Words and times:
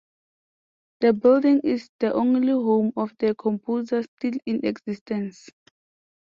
The 1.01 1.13
building 1.13 1.61
is 1.63 1.91
the 1.99 2.11
only 2.11 2.53
home 2.53 2.91
of 2.97 3.13
the 3.19 3.35
composer 3.35 4.01
still 4.01 4.33
in 4.47 4.65
existence. 4.65 5.51